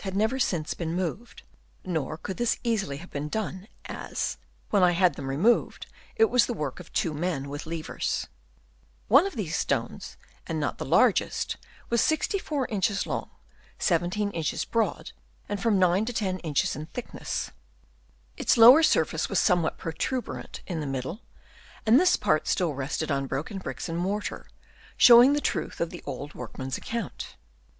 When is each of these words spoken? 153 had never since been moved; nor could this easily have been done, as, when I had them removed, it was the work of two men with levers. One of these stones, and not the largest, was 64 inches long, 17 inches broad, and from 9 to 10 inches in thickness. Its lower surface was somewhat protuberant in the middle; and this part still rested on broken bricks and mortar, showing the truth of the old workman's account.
153 0.01 0.13
had 0.15 0.17
never 0.31 0.39
since 0.39 0.73
been 0.73 0.95
moved; 0.95 1.43
nor 1.85 2.17
could 2.17 2.37
this 2.37 2.57
easily 2.63 2.97
have 2.97 3.11
been 3.11 3.29
done, 3.29 3.67
as, 3.85 4.37
when 4.71 4.81
I 4.81 4.93
had 4.93 5.13
them 5.13 5.29
removed, 5.29 5.85
it 6.15 6.25
was 6.31 6.47
the 6.47 6.55
work 6.55 6.79
of 6.79 6.91
two 6.91 7.13
men 7.13 7.47
with 7.49 7.67
levers. 7.67 8.25
One 9.09 9.27
of 9.27 9.35
these 9.35 9.55
stones, 9.55 10.17
and 10.47 10.59
not 10.59 10.79
the 10.79 10.85
largest, 10.87 11.55
was 11.91 12.01
64 12.01 12.65
inches 12.69 13.05
long, 13.05 13.29
17 13.77 14.31
inches 14.31 14.65
broad, 14.65 15.11
and 15.47 15.61
from 15.61 15.77
9 15.77 16.05
to 16.05 16.13
10 16.13 16.39
inches 16.39 16.75
in 16.75 16.87
thickness. 16.87 17.51
Its 18.37 18.57
lower 18.57 18.81
surface 18.81 19.29
was 19.29 19.37
somewhat 19.39 19.77
protuberant 19.77 20.61
in 20.65 20.79
the 20.79 20.87
middle; 20.87 21.21
and 21.85 21.99
this 21.99 22.15
part 22.17 22.47
still 22.47 22.73
rested 22.73 23.11
on 23.11 23.27
broken 23.27 23.59
bricks 23.59 23.87
and 23.87 23.99
mortar, 23.99 24.49
showing 24.97 25.33
the 25.33 25.39
truth 25.41 25.79
of 25.79 25.91
the 25.91 26.01
old 26.07 26.33
workman's 26.33 26.75
account. 26.75 27.35